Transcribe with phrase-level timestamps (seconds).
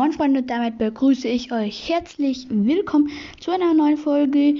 [0.00, 4.54] Moin Freunde, damit begrüße ich euch herzlich willkommen zu einer neuen Folge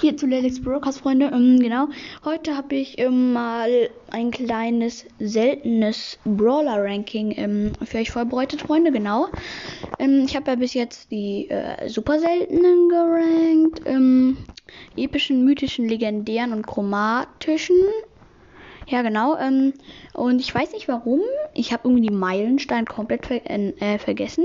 [0.00, 1.32] hier zu Lelex Broadcast, Freunde.
[1.34, 1.88] Ähm, genau,
[2.24, 8.92] heute habe ich ähm, mal ein kleines, seltenes Brawler-Ranking ähm, für euch vorbereitet, Freunde.
[8.92, 9.26] Genau.
[9.98, 14.36] Ähm, ich habe ja bis jetzt die äh, super seltenen gerankt, ähm,
[14.96, 17.74] epischen, mythischen, legendären und chromatischen.
[18.88, 19.36] Ja, genau.
[19.36, 19.74] Ähm,
[20.12, 21.20] und ich weiß nicht warum.
[21.54, 24.44] Ich habe irgendwie die Meilenstein komplett ver äh, vergessen.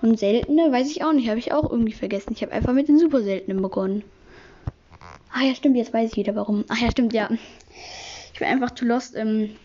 [0.00, 1.28] Und seltene weiß ich auch nicht.
[1.28, 2.32] Habe ich auch irgendwie vergessen.
[2.34, 4.02] Ich habe einfach mit den super seltenen begonnen.
[5.32, 5.76] Ah ja, stimmt.
[5.76, 6.64] Jetzt weiß ich wieder warum.
[6.68, 7.28] Ach ja, stimmt, ja.
[8.32, 9.16] Ich bin einfach zu lost.
[9.16, 9.56] Ähm,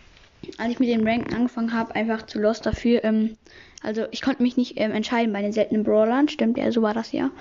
[0.57, 3.03] als ich mit dem Ranken angefangen habe, einfach zu lost dafür.
[3.03, 3.37] Ähm,
[3.81, 6.27] also ich konnte mich nicht ähm, entscheiden bei den seltenen Brawlern.
[6.27, 7.31] Stimmt, ja, so war das ja.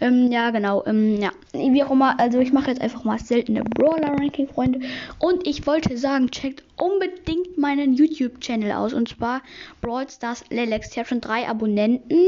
[0.00, 0.82] Ähm, ja, genau.
[0.86, 2.18] Ähm, ja, wie auch immer.
[2.18, 4.80] Also ich mache jetzt einfach mal seltene Brawler-Ranking, Freunde.
[5.18, 8.94] Und ich wollte sagen, checkt unbedingt meinen YouTube-Channel aus.
[8.94, 9.42] Und zwar
[9.82, 10.90] Brawl Stars Lelex.
[10.90, 12.18] Ich habe schon drei Abonnenten.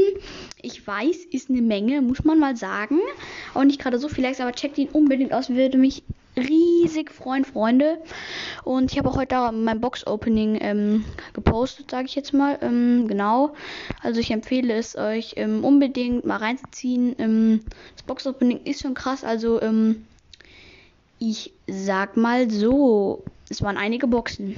[0.61, 2.99] Ich weiß, ist eine Menge, muss man mal sagen.
[3.55, 5.49] Auch nicht gerade so viel Likes, aber checkt ihn unbedingt aus.
[5.49, 6.03] Würde mich
[6.37, 7.97] riesig freuen, Freunde.
[8.63, 12.57] Und ich habe auch heute mein Box-Opening ähm, gepostet, sage ich jetzt mal.
[12.61, 13.53] Ähm, genau.
[14.03, 17.15] Also ich empfehle es euch ähm, unbedingt mal reinzuziehen.
[17.19, 17.61] Ähm,
[17.95, 19.23] das Box-Opening ist schon krass.
[19.23, 20.05] Also ähm,
[21.19, 24.55] ich sag mal so, es waren einige Boxen.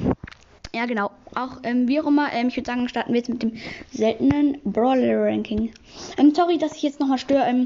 [0.74, 1.10] Ja, genau.
[1.34, 3.54] Auch ähm, wie auch immer, ich würde sagen, starten wir jetzt mit dem
[3.92, 5.72] seltenen Brawler-Ranking.
[6.36, 7.66] sorry, dass ich jetzt nochmal störe.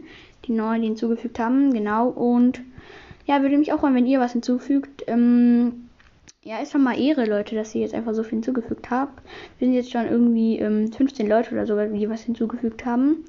[0.46, 1.74] Die neuen, die hinzugefügt haben.
[1.74, 2.10] Genau.
[2.10, 2.62] Und
[3.26, 5.06] ja, würde mich auch freuen, wenn ihr was hinzufügt.
[5.08, 5.90] Ähm,
[6.44, 9.22] ja, ist schon mal Ehre, Leute, dass ihr jetzt einfach so viel hinzugefügt habt.
[9.60, 13.26] Wir sind jetzt schon irgendwie ähm, 15 Leute oder so, die was hinzugefügt haben.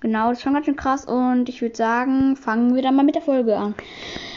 [0.00, 1.04] Genau, das ist schon ganz schön krass.
[1.04, 3.74] Und ich würde sagen, fangen wir dann mal mit der Folge an.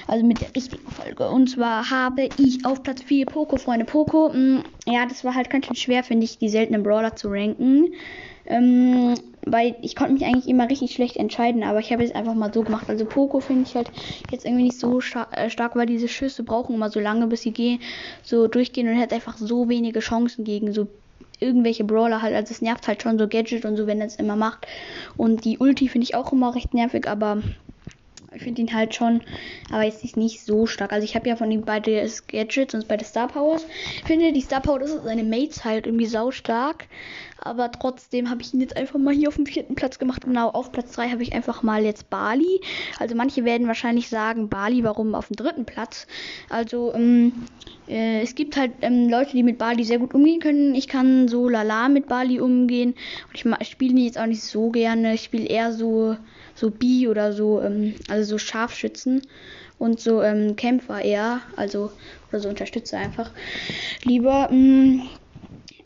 [0.07, 1.29] Also mit der richtigen Folge.
[1.29, 3.85] Und zwar habe ich auf Platz 4 Poco, Freunde.
[3.85, 7.29] Poco, mm, ja, das war halt ganz schön schwer, finde ich, die seltenen Brawler zu
[7.29, 7.93] ranken.
[8.45, 9.15] Ähm,
[9.45, 12.53] weil ich konnte mich eigentlich immer richtig schlecht entscheiden, aber ich habe es einfach mal
[12.53, 12.89] so gemacht.
[12.89, 13.89] Also Poco finde ich halt
[14.29, 17.41] jetzt irgendwie nicht so star äh, stark, weil diese Schüsse brauchen immer so lange, bis
[17.41, 17.79] sie gehen,
[18.23, 20.87] so durchgehen und hat einfach so wenige Chancen gegen so
[21.39, 22.35] irgendwelche Brawler halt.
[22.35, 24.67] Also es nervt halt schon so Gadget und so, wenn er es immer macht.
[25.17, 27.41] Und die Ulti finde ich auch immer recht nervig, aber
[28.33, 29.21] ich finde ihn halt schon,
[29.69, 30.93] aber jetzt nicht, nicht so stark.
[30.93, 33.65] Also ich habe ja von ihm beide Gadgets und beide Star Powers.
[33.97, 36.85] Ich finde die Star Power, ist seine Mates halt irgendwie sau stark.
[37.43, 40.23] Aber trotzdem habe ich ihn jetzt einfach mal hier auf dem vierten Platz gemacht.
[40.23, 42.61] Genau, auf Platz 3 habe ich einfach mal jetzt Bali.
[42.99, 46.07] Also manche werden wahrscheinlich sagen, Bali, warum auf dem dritten Platz?
[46.49, 47.33] Also, ähm,
[47.89, 50.75] äh, es gibt halt ähm, Leute, die mit Bali sehr gut umgehen können.
[50.75, 52.93] Ich kann so lala mit Bali umgehen.
[53.27, 55.15] Und ich spiele ihn jetzt auch nicht so gerne.
[55.15, 56.15] Ich spiele eher so
[56.55, 59.21] so Bi oder so, ähm, also so Scharfschützen
[59.77, 61.91] und so ähm, Kämpfer eher, also
[62.29, 63.31] oder so Unterstützer einfach
[64.03, 64.49] lieber.
[64.51, 65.09] Mh, mm,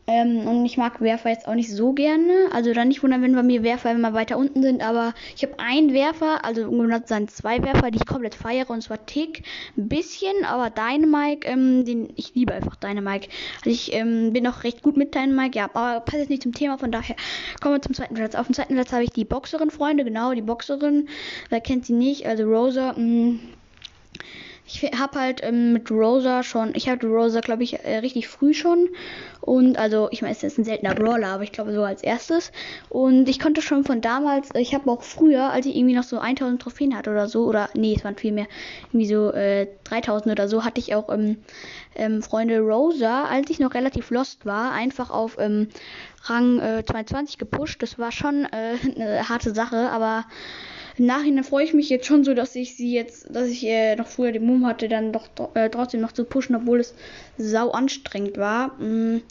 [0.08, 2.50] ähm, und ich mag Werfer jetzt auch nicht so gerne.
[2.54, 4.84] Also dann nicht wundern, wenn bei mir Werfer immer weiter unten sind.
[4.84, 8.70] Aber ich habe einen Werfer, also ungefähr sind zwei Werfer, die ich komplett feiere.
[8.70, 9.44] Und zwar Tick.
[9.78, 13.30] Ein bisschen, aber Dynamike, ähm, den, ich liebe einfach Dynamike.
[13.58, 15.70] Also ich ähm, bin auch recht gut mit Dynamike, ja.
[15.74, 17.16] Aber passt jetzt nicht zum Thema, von daher
[17.62, 18.36] kommen wir zum zweiten Platz.
[18.36, 20.04] Auf dem zweiten Platz habe ich die Boxerin, Freunde.
[20.04, 21.10] Genau, die Boxerin.
[21.50, 22.28] Wer kennt sie nicht?
[22.28, 22.94] Also Rosa.
[22.94, 23.40] Mh, mm,
[24.68, 28.54] ich habe halt ähm, mit Rosa schon, ich hatte Rosa, glaube ich, äh, richtig früh
[28.54, 28.90] schon.
[29.42, 32.52] Und also, ich meine, es ist ein seltener Brawler, aber ich glaube so als erstes.
[32.90, 36.18] Und ich konnte schon von damals, ich habe auch früher, als ich irgendwie noch so
[36.18, 38.48] 1000 Trophäen hatte oder so, oder nee, es waren viel mehr,
[38.88, 41.38] irgendwie so äh, 3000 oder so, hatte ich auch ähm,
[41.96, 45.70] ähm, Freunde Rosa, als ich noch relativ lost war, einfach auf ähm,
[46.24, 47.84] Rang äh, 22 gepusht.
[47.84, 50.26] Das war schon äh, eine harte Sache, aber
[50.98, 53.96] im Nachhinein freue ich mich jetzt schon so, dass ich sie jetzt, dass ich äh,
[53.96, 56.94] noch früher den Mumm hatte, dann doch äh, trotzdem noch zu pushen, obwohl es
[57.38, 58.80] sau anstrengend war.
[58.80, 59.22] Mm.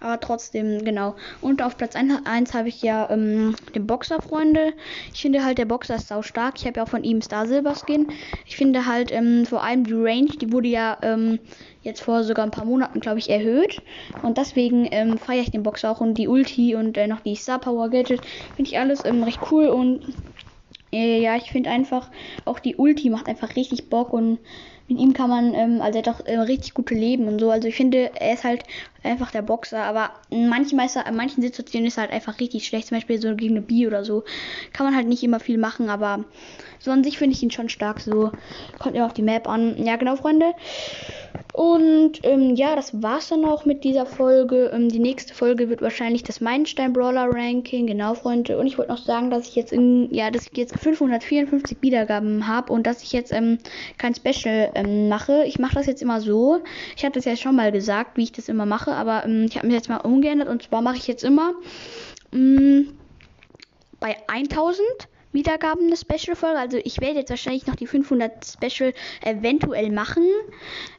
[0.00, 1.16] Aber trotzdem, genau.
[1.40, 4.72] Und auf Platz 1 habe ich ja ähm, den Boxer, Freunde.
[5.12, 6.54] Ich finde halt, der Boxer ist sau stark.
[6.58, 8.06] Ich habe ja auch von ihm Star Silver Skin.
[8.46, 11.40] Ich finde halt ähm, vor allem die Range, die wurde ja ähm,
[11.82, 13.82] jetzt vor sogar ein paar Monaten, glaube ich, erhöht.
[14.22, 17.34] Und deswegen ähm, feiere ich den Boxer auch und die Ulti und äh, noch die
[17.34, 18.20] Star Power Gadget.
[18.54, 20.02] Finde ich alles ähm, recht cool und
[20.92, 22.10] äh, ja, ich finde einfach,
[22.44, 24.38] auch die Ulti macht einfach richtig Bock und
[24.88, 27.50] mit ihm kann man, ähm, also er hat auch äh, richtig gute Leben und so.
[27.50, 28.64] Also ich finde, er ist halt
[29.02, 32.66] einfach der Boxer, aber in manchen, Meister, in manchen Situationen ist er halt einfach richtig
[32.66, 32.88] schlecht.
[32.88, 34.24] Zum Beispiel so gegen eine B oder so.
[34.72, 36.24] Kann man halt nicht immer viel machen, aber
[36.78, 38.00] so an sich finde ich ihn schon stark.
[38.00, 38.32] So
[38.78, 39.76] kommt ja auf die Map an.
[39.84, 40.54] Ja, genau, Freunde.
[41.52, 44.70] Und ähm, ja, das war's dann auch mit dieser Folge.
[44.72, 47.86] Ähm, die nächste Folge wird wahrscheinlich das Meilenstein Brawler Ranking.
[47.86, 48.58] Genau, Freunde.
[48.58, 52.46] Und ich wollte noch sagen, dass ich jetzt in, ja, dass ich jetzt 554 Wiedergaben
[52.46, 53.58] habe und dass ich jetzt ähm,
[53.96, 55.44] kein Special ähm, mache.
[55.46, 56.60] Ich mache das jetzt immer so.
[56.96, 59.56] Ich habe das ja schon mal gesagt, wie ich das immer mache, aber ähm, ich
[59.56, 61.54] habe mich jetzt mal umgeändert und zwar mache ich jetzt immer
[62.32, 62.92] ähm,
[64.00, 64.80] bei 1000
[65.32, 66.58] Wiedergaben eine Special-Folge.
[66.58, 70.24] Also ich werde jetzt wahrscheinlich noch die 500 Special eventuell machen.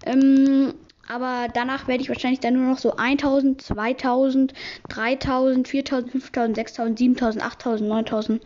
[0.06, 0.74] Ähm,
[1.10, 4.54] aber danach werde ich wahrscheinlich dann nur noch so 1000, 2000,
[4.90, 8.42] 3000, 4000, 5000, 6000, 7000, 8000, 9000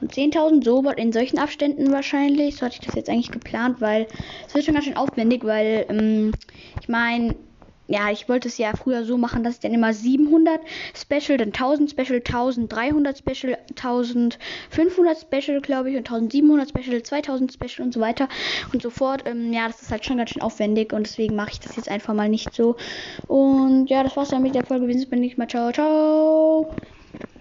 [0.00, 0.64] und 10.000.
[0.64, 2.56] So in solchen Abständen wahrscheinlich.
[2.56, 4.06] So hatte ich das jetzt eigentlich geplant, weil
[4.46, 6.32] es wird schon ganz schön aufwendig, weil ähm,
[6.80, 7.36] ich meine,
[7.88, 10.60] ja, ich wollte es ja früher so machen, dass ich dann immer 700
[10.94, 17.86] Special, dann 1000 Special, 1300 Special, 1500 Special, glaube ich, und 1700 Special, 2000 Special
[17.86, 18.28] und so weiter
[18.72, 19.24] und so fort.
[19.26, 21.88] Ähm, ja, das ist halt schon ganz schön aufwendig und deswegen mache ich das jetzt
[21.88, 22.76] einfach mal nicht so.
[23.26, 24.86] Und ja, das war's dann mit der Folge.
[24.86, 25.48] Wir sehen uns Mal.
[25.48, 26.74] Ciao, ciao.